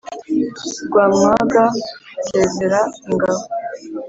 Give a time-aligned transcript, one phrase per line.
[0.85, 1.63] Rwamwaga
[2.21, 2.79] nsezera
[3.11, 3.43] ingabo.